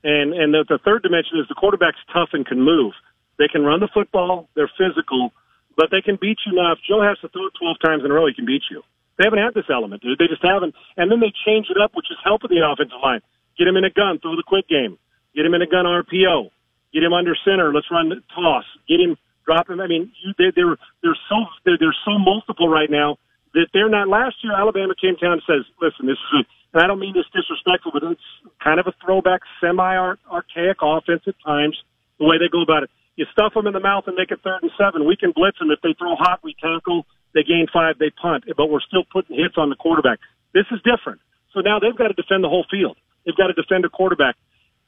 And 0.03 0.33
and 0.33 0.55
the, 0.55 0.65
the 0.69 0.79
third 0.85 1.03
dimension 1.03 1.39
is 1.39 1.49
the 1.49 1.55
quarterback's 1.55 2.01
tough 2.13 2.31
and 2.33 2.47
can 2.47 2.61
move. 2.61 2.93
They 3.39 3.49
can 3.49 3.63
run 3.63 3.81
the 3.81 3.89
football. 3.93 4.49
They're 4.55 4.71
physical, 4.77 5.33
but 5.77 5.89
they 5.91 6.01
can 6.01 6.17
beat 6.21 6.39
you 6.47 6.53
now. 6.53 6.73
If 6.73 6.81
Joe 6.89 7.03
has 7.03 7.19
to 7.21 7.29
throw 7.29 7.47
it 7.47 7.55
12 7.59 7.77
times 7.85 8.05
in 8.05 8.11
a 8.11 8.15
row, 8.15 8.27
he 8.27 8.35
can 8.35 8.47
beat 8.47 8.65
you. 8.71 8.83
They 9.17 9.25
haven't 9.25 9.41
had 9.41 9.53
this 9.53 9.69
element, 9.69 10.01
dude. 10.01 10.19
They 10.19 10.29
just 10.29 10.45
haven't. 10.45 10.75
And 10.97 11.13
then 11.13 11.21
they 11.21 11.33
change 11.45 11.69
it 11.69 11.77
up, 11.77 11.93
which 11.93 12.09
is 12.11 12.17
helping 12.25 12.53
the 12.53 12.65
offensive 12.65 13.01
line. 13.05 13.21
Get 13.59 13.69
him 13.69 13.77
in 13.77 13.85
a 13.85 13.93
gun, 13.93 14.19
throw 14.21 14.37
the 14.37 14.47
quick 14.47 14.69
game. 14.69 14.97
Get 15.37 15.45
him 15.45 15.53
in 15.53 15.61
a 15.61 15.69
gun 15.69 15.85
RPO. 15.85 16.51
Get 16.93 17.03
him 17.03 17.13
under 17.13 17.37
center. 17.45 17.73
Let's 17.73 17.91
run 17.91 18.09
the 18.09 18.25
toss. 18.35 18.65
Get 18.89 19.01
him, 19.01 19.17
drop 19.45 19.69
him. 19.69 19.81
I 19.81 19.87
mean, 19.87 20.11
you, 20.25 20.33
they, 20.39 20.51
they're 20.57 20.77
they're 21.03 21.19
so 21.29 21.37
they're, 21.65 21.79
they're 21.79 21.97
so 22.05 22.19
multiple 22.19 22.69
right 22.69 22.91
now 22.91 23.17
that 23.55 23.69
they're 23.73 23.89
not. 23.89 24.09
Last 24.09 24.37
year, 24.43 24.53
Alabama 24.57 24.95
came 25.01 25.15
down 25.21 25.39
and 25.39 25.43
says, 25.47 25.69
"Listen, 25.81 26.07
this 26.07 26.19
is 26.19 26.47
and 26.73 26.83
I 26.83 26.87
don't 26.87 27.01
mean 27.01 27.15
this 27.15 27.27
disrespectful, 27.35 27.93
but 27.93 28.03
it's 28.05 28.29
kind 28.63 28.79
of 28.79 28.87
a 28.87 28.95
throwback, 29.05 29.41
semi-archaic 29.61 30.79
offense 30.83 31.23
at 31.27 31.35
times, 31.45 31.77
the 32.19 32.27
way 32.27 32.39
they 32.39 32.49
go 32.51 32.63
about 32.63 32.85
it. 32.85 32.91
You 33.17 33.27
stuff 33.33 33.55
them 33.55 33.67
in 33.67 33.75
the 33.75 33.81
mouth 33.81 34.05
and 34.07 34.17
make 34.17 34.31
it 34.31 34.41
third 34.43 34.63
and 34.63 34.71
seven. 34.79 35.07
We 35.07 35.17
can 35.17 35.33
blitz 35.35 35.59
them. 35.59 35.71
If 35.71 35.83
they 35.83 35.93
throw 35.99 36.15
hot, 36.17 36.41
we 36.43 36.55
tackle. 36.55 37.05
They 37.35 37.43
gain 37.43 37.67
five, 37.73 37.99
they 37.99 38.11
punt. 38.11 38.45
But 38.57 38.71
we're 38.71 38.81
still 38.81 39.05
putting 39.05 39.37
hits 39.37 39.55
on 39.59 39.69
the 39.69 39.77
quarterback. 39.77 40.19
This 40.55 40.67
is 40.71 40.81
different. 40.83 41.21
So 41.53 41.61
now 41.61 41.79
they've 41.79 41.97
got 41.97 42.09
to 42.09 42.15
defend 42.15 42.45
the 42.45 42.49
whole 42.49 42.65
field. 42.71 42.97
They've 43.27 43.37
got 43.37 43.49
to 43.49 43.53
defend 43.53 43.85
a 43.85 43.91
quarterback. 43.91 44.37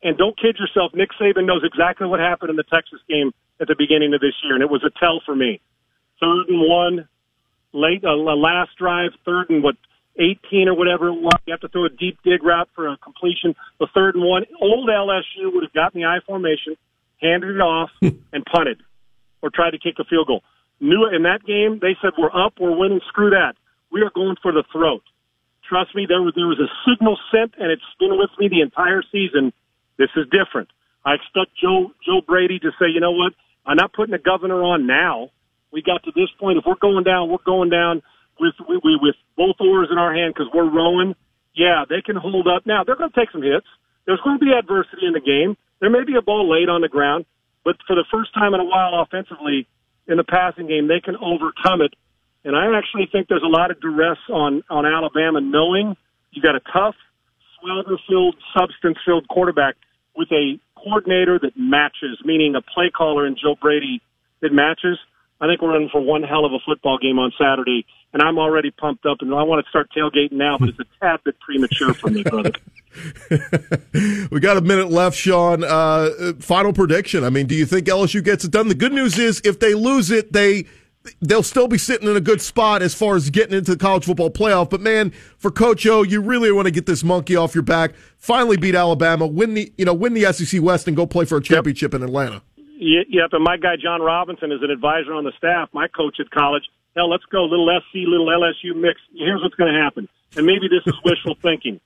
And 0.03 0.19
don't 0.19 0.39
kid 0.39 0.57
yourself, 0.59 0.93
Nick 0.95 1.11
Saban 1.21 1.47
knows 1.47 1.63
exactly 1.63 2.07
what 2.07 2.19
happened 2.19 2.51
in 2.51 2.57
the 2.57 2.67
Texas 2.67 2.99
game 3.09 3.31
at 3.61 3.69
the 3.69 3.77
beginning 3.79 4.15
of 4.15 4.21
this 4.21 4.35
year, 4.43 4.55
and 4.55 4.63
it 4.63 4.71
was 4.71 4.83
a 4.83 4.91
tell 4.99 5.23
for 5.25 5.35
me. 5.35 5.61
Third 6.19 6.49
and 6.49 6.59
one, 6.59 7.09
late, 7.73 8.03
uh, 8.05 8.17
last 8.17 8.71
drive, 8.79 9.11
third 9.25 9.51
and 9.51 9.63
what, 9.63 9.77
18 10.19 10.69
or 10.69 10.75
whatever 10.75 11.09
it 11.09 11.21
was. 11.21 11.39
You 11.47 11.53
have 11.53 11.61
to 11.61 11.69
throw 11.69 11.87
a 11.87 11.91
deep 11.91 12.19
dig 12.25 12.43
route 12.43 12.69
for 12.75 12.89
a 12.89 12.97
completion. 12.99 13.55
The 13.81 13.89
third 13.95 14.15
and 14.15 14.25
one, 14.25 14.45
old 14.61 14.89
LSU 14.89 15.53
would 15.53 15.65
have 15.65 15.73
gotten 15.73 16.01
the 16.01 16.07
I 16.07 16.19
formation, 16.27 16.77
handed 17.21 17.57
it 17.57 17.61
off, 17.61 17.91
hmm. 18.01 18.21
and 18.33 18.45
punted, 18.45 18.83
or 19.43 19.51
tried 19.51 19.73
to 19.73 19.79
kick 19.79 19.95
a 19.99 20.05
field 20.05 20.27
goal. 20.27 20.43
Knew 20.81 21.07
in 21.09 21.23
that 21.23 21.45
game, 21.47 21.79
they 21.81 21.97
said, 22.03 22.13
we're 22.19 22.35
up, 22.35 22.55
we're 22.61 22.77
winning, 22.77 23.01
screw 23.09 23.31
that. 23.31 23.55
We 23.93 24.03
are 24.03 24.11
going 24.15 24.37
for 24.43 24.53
the 24.53 24.65
throat. 24.73 25.03
Trust 25.69 25.95
me, 25.95 26.07
there 26.09 26.21
was, 26.21 26.35
there 26.35 26.47
was 26.47 26.59
a 26.59 26.69
signal 26.85 27.17
sent, 27.31 27.55
and 27.57 27.71
it's 27.71 27.83
been 28.01 28.19
with 28.19 28.31
me 28.39 28.49
the 28.49 28.61
entire 28.61 29.03
season. 29.13 29.53
This 29.97 30.11
is 30.17 30.27
different. 30.29 30.69
I 31.05 31.15
expect 31.15 31.57
Joe 31.61 31.93
Joe 32.05 32.21
Brady 32.27 32.59
to 32.61 32.71
say, 32.79 32.87
you 32.93 33.01
know 33.01 33.13
what? 33.13 33.33
I'm 33.67 33.77
not 33.77 33.93
putting 33.93 34.13
the 34.13 34.19
governor 34.19 34.63
on 34.63 34.87
now. 34.87 35.31
We 35.73 35.83
got 35.83 36.05
to 36.05 36.13
this 36.15 36.29
point. 36.39 36.59
If 36.59 36.65
we're 36.67 36.81
going 36.81 37.05
down, 37.05 37.31
we're 37.31 37.47
going 37.47 37.71
down 37.71 38.03
with 38.41 38.55
we, 38.69 38.99
with 39.01 39.17
both 39.37 39.57
oars 39.61 39.89
in 39.91 39.99
our 39.99 40.15
hand 40.15 40.35
because 40.35 40.51
we're 40.53 40.71
rowing. 40.71 41.15
Yeah, 41.55 41.85
they 41.89 42.01
can 42.01 42.17
hold 42.17 42.49
up. 42.49 42.65
Now 42.67 42.85
they're 42.85 42.97
going 42.97 43.11
to 43.11 43.19
take 43.19 43.31
some 43.31 43.43
hits. 43.43 43.67
There's 44.07 44.21
going 44.25 44.39
to 44.39 44.45
be 44.45 44.53
adversity 44.53 45.07
in 45.07 45.13
the 45.13 45.21
game. 45.21 45.57
There 45.81 45.91
may 45.91 46.05
be 46.05 46.17
a 46.17 46.23
ball 46.23 46.49
laid 46.49 46.69
on 46.69 46.81
the 46.81 46.89
ground, 46.89 47.25
but 47.65 47.77
for 47.87 47.95
the 47.95 48.05
first 48.11 48.35
time 48.35 48.55
in 48.55 48.61
a 48.61 48.65
while, 48.65 49.03
offensively 49.03 49.69
in 50.09 50.17
the 50.17 50.25
passing 50.25 50.67
game, 50.67 50.89
they 50.89 51.01
can 51.01 51.15
overcome 51.17 51.83
it 51.83 51.95
and 52.45 52.57
I 52.57 52.77
actually 52.77 53.09
think 53.11 53.29
there's 53.29 53.45
a 53.45 53.51
lot 53.51 53.71
of 53.71 53.81
duress 53.81 54.19
on, 54.29 54.63
on 54.69 54.85
Alabama 54.85 55.41
knowing 55.41 55.97
you 56.33 56.43
got 56.43 56.57
a 56.57 56.61
tough, 56.73 56.97
swagger 57.61 57.97
filled, 58.09 58.37
substance 58.57 58.99
filled 59.07 59.29
quarterback 59.29 59.77
with 60.17 60.29
a 60.33 60.59
coordinator 60.77 61.39
that 61.39 61.53
matches, 61.57 62.19
meaning 62.25 62.55
a 62.57 62.63
play 62.63 62.91
caller 62.91 63.27
in 63.27 63.37
Joe 63.41 63.55
Brady 63.61 64.03
that 64.41 64.53
matches. 64.53 64.99
I 65.43 65.49
think 65.49 65.61
we're 65.61 65.77
in 65.77 65.89
for 65.89 66.01
one 66.01 66.23
hell 66.23 66.45
of 66.45 66.53
a 66.53 66.61
football 66.65 66.99
game 66.99 67.19
on 67.19 67.33
Saturday, 67.37 67.85
and 68.13 68.23
I'm 68.23 68.39
already 68.39 68.71
pumped 68.71 69.05
up, 69.07 69.19
and 69.23 69.35
I 69.35 69.43
want 69.43 69.65
to 69.65 69.69
start 69.71 69.89
tailgating 69.95 70.33
now, 70.33 70.57
but 70.57 70.69
it's 70.69 70.79
a 70.79 70.85
tad 71.01 71.19
bit 71.25 71.35
premature 71.41 71.93
for 71.95 72.11
me, 72.11 72.23
brother. 72.23 72.53
we 74.31 74.39
got 74.39 74.57
a 74.57 74.61
minute 74.61 74.93
left, 74.93 75.17
Sean. 75.17 75.65
Uh, 75.65 76.35
final 76.39 76.73
prediction. 76.73 77.25
I 77.25 77.31
mean, 77.31 77.47
do 77.47 77.57
you 77.57 77.67
think 77.67 77.89
LSU 77.89 78.23
gets 78.23 78.45
it 78.45 78.53
done? 78.53 78.69
The 78.69 78.77
good 78.77 78.93
news 78.93 79.19
is, 79.19 79.43
if 79.45 79.59
they 79.59 79.75
lose 79.75 80.13
it, 80.13 80.33
they 80.33 80.67
they'll 81.21 81.43
still 81.43 81.67
be 81.67 81.79
sitting 81.79 82.09
in 82.09 82.17
a 82.17 82.21
good 82.21 82.41
spot 82.41 82.81
as 82.81 82.95
far 82.95 83.17
as 83.17 83.29
getting 83.31 83.57
into 83.57 83.73
the 83.73 83.77
college 83.77 84.05
football 84.05 84.31
playoff. 84.31 84.71
But 84.71 84.81
man, 84.81 85.11
for 85.39 85.51
Coach 85.51 85.85
O, 85.89 86.05
you 86.05 86.21
really 86.21 86.53
want 86.53 86.67
to 86.67 86.71
get 86.71 86.87
this 86.87 87.03
monkey 87.03 87.35
off 87.35 87.53
your 87.53 87.63
back. 87.63 87.95
Finally 88.17 88.59
beat 88.59 88.77
Alabama, 88.77 89.27
win 89.27 89.55
the 89.55 89.73
you 89.77 89.85
know 89.85 89.95
win 89.95 90.15
the 90.15 90.33
SEC 90.33 90.63
West, 90.63 90.87
and 90.87 90.97
go 90.97 91.05
play 91.05 91.25
for 91.25 91.39
a 91.39 91.43
championship 91.43 91.93
yep. 91.95 92.01
in 92.01 92.07
Atlanta. 92.07 92.43
Yep, 92.83 93.31
and 93.33 93.45
my 93.45 93.57
guy 93.57 93.77
John 93.81 94.03
Robinson 94.03 94.51
is 94.51 94.59
an 94.63 94.71
advisor 94.71 95.15
on 95.15 95.23
the 95.23 95.33
staff. 95.39 95.71
My 95.73 95.87
coach 95.87 96.19
at 96.19 96.31
college. 96.31 96.65
Hell, 96.97 97.09
let's 97.09 97.25
go 97.31 97.45
little 97.45 97.71
SC, 97.71 98.05
little 98.05 98.27
LSU 98.27 98.75
mix. 98.75 99.01
Here's 99.15 99.41
what's 99.41 99.55
going 99.55 99.73
to 99.73 99.81
happen, 99.81 100.09
and 100.37 100.45
maybe 100.45 100.67
this 100.67 100.83
is 100.85 100.99
wishful 101.05 101.37
thinking. 101.43 101.81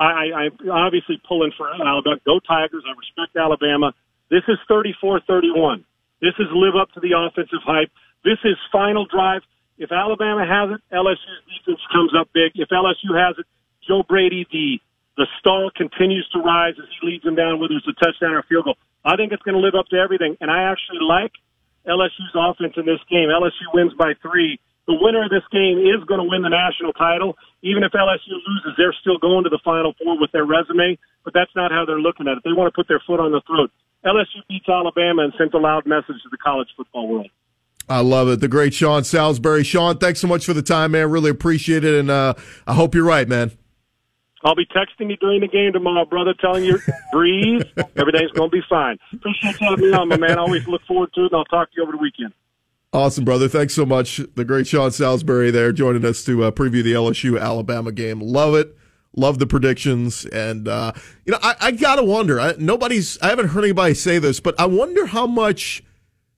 I, 0.00 0.04
I, 0.04 0.24
I'm 0.48 0.70
obviously 0.70 1.20
pulling 1.26 1.52
for 1.56 1.68
Alabama. 1.68 2.16
Go 2.24 2.40
Tigers! 2.40 2.82
I 2.86 2.96
respect 2.96 3.36
Alabama. 3.36 3.92
This 4.30 4.42
is 4.48 4.56
34-31. 4.70 5.84
This 6.20 6.34
is 6.38 6.46
live 6.52 6.76
up 6.80 6.90
to 6.92 7.00
the 7.00 7.12
offensive 7.12 7.62
hype. 7.64 7.90
This 8.24 8.38
is 8.44 8.56
final 8.72 9.06
drive. 9.06 9.42
If 9.76 9.92
Alabama 9.92 10.46
has 10.46 10.74
it, 10.74 10.80
LSU's 10.94 11.44
defense 11.46 11.80
comes 11.92 12.12
up 12.18 12.28
big. 12.32 12.52
If 12.54 12.68
LSU 12.70 13.14
has 13.14 13.38
it, 13.38 13.46
Joe 13.86 14.02
Brady, 14.02 14.46
the 14.50 14.80
the 15.18 15.26
star 15.42 15.66
continues 15.74 16.24
to 16.30 16.38
rise 16.38 16.78
as 16.78 16.86
he 16.94 17.02
leads 17.02 17.24
them 17.26 17.34
down, 17.34 17.58
whether 17.58 17.74
it's 17.74 17.90
a 17.90 17.98
touchdown 17.98 18.38
or 18.38 18.40
a 18.40 18.46
field 18.46 18.64
goal. 18.70 18.78
I 19.04 19.18
think 19.18 19.34
it's 19.34 19.42
going 19.42 19.58
to 19.58 19.60
live 19.60 19.74
up 19.74 19.90
to 19.90 19.98
everything, 19.98 20.38
and 20.40 20.46
I 20.46 20.70
actually 20.70 21.02
like 21.02 21.34
LSU's 21.82 22.34
offense 22.38 22.78
in 22.78 22.86
this 22.86 23.02
game. 23.10 23.28
LSU 23.28 23.66
wins 23.74 23.92
by 23.98 24.14
three. 24.22 24.62
The 24.86 24.94
winner 24.94 25.26
of 25.26 25.30
this 25.30 25.44
game 25.50 25.82
is 25.82 26.00
going 26.06 26.22
to 26.22 26.28
win 26.30 26.46
the 26.46 26.54
national 26.54 26.94
title. 26.94 27.36
Even 27.60 27.82
if 27.82 27.92
LSU 27.92 28.30
loses, 28.30 28.72
they're 28.78 28.94
still 29.02 29.18
going 29.18 29.44
to 29.44 29.50
the 29.50 29.60
Final 29.64 29.92
Four 29.98 30.18
with 30.18 30.30
their 30.30 30.46
resume, 30.46 30.96
but 31.24 31.34
that's 31.34 31.50
not 31.58 31.74
how 31.74 31.84
they're 31.84 32.00
looking 32.00 32.30
at 32.30 32.38
it. 32.38 32.42
They 32.46 32.54
want 32.54 32.72
to 32.72 32.76
put 32.76 32.86
their 32.86 33.02
foot 33.04 33.18
on 33.18 33.34
the 33.34 33.42
throat. 33.42 33.74
LSU 34.06 34.46
beats 34.48 34.68
Alabama 34.68 35.26
and 35.26 35.34
sent 35.36 35.52
a 35.52 35.58
loud 35.58 35.84
message 35.84 36.22
to 36.22 36.30
the 36.30 36.38
college 36.38 36.68
football 36.76 37.08
world. 37.08 37.28
I 37.88 38.00
love 38.00 38.28
it. 38.28 38.40
The 38.40 38.48
great 38.48 38.72
Sean 38.72 39.02
Salisbury. 39.02 39.64
Sean, 39.64 39.98
thanks 39.98 40.20
so 40.20 40.28
much 40.28 40.46
for 40.46 40.54
the 40.54 40.62
time, 40.62 40.92
man. 40.92 41.10
Really 41.10 41.30
appreciate 41.30 41.84
it. 41.84 41.98
And 41.98 42.10
uh, 42.10 42.34
I 42.66 42.74
hope 42.74 42.94
you're 42.94 43.04
right, 43.04 43.26
man. 43.26 43.50
I'll 44.44 44.54
be 44.54 44.66
texting 44.66 45.10
you 45.10 45.16
during 45.16 45.40
the 45.40 45.48
game 45.48 45.72
tomorrow, 45.72 46.04
brother, 46.04 46.34
telling 46.40 46.64
you 46.64 46.78
breathe. 47.12 47.62
Everything's 47.96 48.30
going 48.32 48.50
to 48.50 48.56
be 48.56 48.62
fine. 48.68 48.98
Appreciate 49.12 49.60
you 49.60 49.68
having 49.68 49.90
me 49.90 49.92
on, 49.92 50.08
my 50.08 50.16
man. 50.16 50.38
I 50.38 50.42
always 50.42 50.66
look 50.68 50.82
forward 50.86 51.12
to 51.14 51.22
it, 51.22 51.32
and 51.32 51.36
I'll 51.36 51.44
talk 51.46 51.70
to 51.70 51.76
you 51.76 51.82
over 51.82 51.92
the 51.92 51.98
weekend. 51.98 52.32
Awesome, 52.92 53.24
brother. 53.24 53.48
Thanks 53.48 53.74
so 53.74 53.84
much. 53.84 54.20
The 54.34 54.44
great 54.44 54.66
Sean 54.66 54.90
Salisbury 54.90 55.50
there 55.50 55.72
joining 55.72 56.04
us 56.04 56.24
to 56.24 56.44
uh, 56.44 56.50
preview 56.50 56.82
the 56.82 56.92
LSU 56.92 57.40
Alabama 57.40 57.92
game. 57.92 58.20
Love 58.20 58.54
it. 58.54 58.76
Love 59.14 59.38
the 59.38 59.46
predictions. 59.46 60.24
And, 60.26 60.68
uh, 60.68 60.92
you 61.24 61.32
know, 61.32 61.38
I, 61.42 61.56
I 61.60 61.70
got 61.72 61.96
to 61.96 62.04
wonder. 62.04 62.40
I, 62.40 62.54
nobody's, 62.58 63.18
I 63.20 63.28
haven't 63.28 63.48
heard 63.48 63.64
anybody 63.64 63.94
say 63.94 64.18
this, 64.18 64.40
but 64.40 64.58
I 64.58 64.66
wonder 64.66 65.06
how 65.06 65.26
much 65.26 65.82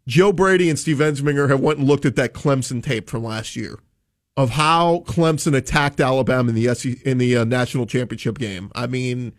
Joe 0.09 0.33
Brady 0.33 0.71
and 0.71 0.79
Steve 0.79 0.97
Ensminger 0.99 1.51
have 1.51 1.61
went 1.61 1.79
and 1.79 1.87
looked 1.87 2.07
at 2.07 2.17
that 2.17 2.33
Clemson 2.33 2.83
tape 2.83 3.09
from 3.09 3.23
last 3.23 3.55
year 3.55 3.79
of 4.41 4.51
how 4.51 5.01
Clemson 5.07 5.55
attacked 5.55 6.01
Alabama 6.01 6.49
in 6.49 6.55
the 6.55 6.75
SEC, 6.75 7.03
in 7.03 7.19
the 7.19 7.37
uh, 7.37 7.45
national 7.45 7.85
championship 7.85 8.39
game. 8.39 8.73
I 8.75 8.87
mean, 8.87 9.35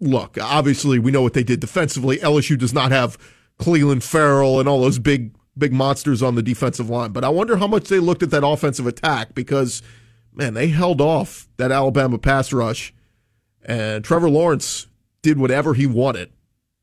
look, 0.00 0.36
obviously 0.40 0.98
we 0.98 1.12
know 1.12 1.22
what 1.22 1.34
they 1.34 1.44
did 1.44 1.60
defensively. 1.60 2.18
LSU 2.18 2.58
does 2.58 2.74
not 2.74 2.90
have 2.90 3.16
Clelin 3.60 4.02
Ferrell 4.02 4.58
and 4.58 4.68
all 4.68 4.80
those 4.80 4.98
big 4.98 5.36
big 5.56 5.72
monsters 5.72 6.20
on 6.20 6.34
the 6.34 6.42
defensive 6.42 6.90
line, 6.90 7.12
but 7.12 7.22
I 7.22 7.28
wonder 7.28 7.58
how 7.58 7.68
much 7.68 7.84
they 7.84 8.00
looked 8.00 8.24
at 8.24 8.30
that 8.30 8.44
offensive 8.44 8.88
attack 8.88 9.36
because 9.36 9.82
man, 10.32 10.54
they 10.54 10.66
held 10.66 11.00
off 11.00 11.48
that 11.58 11.70
Alabama 11.70 12.18
pass 12.18 12.52
rush, 12.52 12.92
and 13.64 14.04
Trevor 14.04 14.28
Lawrence 14.28 14.88
did 15.22 15.38
whatever 15.38 15.74
he 15.74 15.86
wanted. 15.86 16.32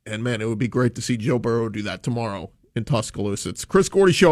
And 0.05 0.23
man, 0.23 0.41
it 0.41 0.45
would 0.45 0.57
be 0.57 0.69
great 0.69 0.95
to 0.95 1.01
see 1.01 1.17
Joe 1.17 1.37
Burrow 1.37 1.67
do 1.67 1.81
that 1.81 2.01
tomorrow 2.01 2.49
in 2.77 2.85
Tuscaloosa. 2.85 3.49
It's 3.49 3.65
Chris 3.65 3.89
Gordy 3.89 4.13
Show. 4.13 4.31